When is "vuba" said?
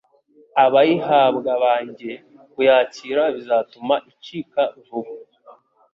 4.85-5.13